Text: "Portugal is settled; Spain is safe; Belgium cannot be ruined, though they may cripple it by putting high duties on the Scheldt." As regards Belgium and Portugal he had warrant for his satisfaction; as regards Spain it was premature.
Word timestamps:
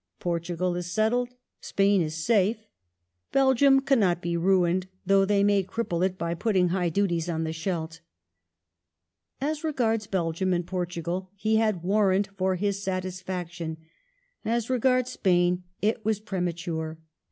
"Portugal 0.19 0.75
is 0.75 0.91
settled; 0.91 1.29
Spain 1.59 2.01
is 2.01 2.15
safe; 2.25 2.65
Belgium 3.31 3.79
cannot 3.81 4.19
be 4.19 4.35
ruined, 4.35 4.87
though 5.05 5.25
they 5.25 5.43
may 5.43 5.63
cripple 5.63 6.03
it 6.03 6.17
by 6.17 6.33
putting 6.33 6.69
high 6.69 6.89
duties 6.89 7.29
on 7.29 7.43
the 7.43 7.53
Scheldt." 7.53 7.99
As 9.39 9.63
regards 9.63 10.07
Belgium 10.07 10.53
and 10.53 10.65
Portugal 10.65 11.29
he 11.35 11.57
had 11.57 11.83
warrant 11.83 12.29
for 12.35 12.55
his 12.55 12.81
satisfaction; 12.81 13.77
as 14.43 14.71
regards 14.71 15.11
Spain 15.11 15.65
it 15.83 16.03
was 16.03 16.19
premature. 16.19 16.97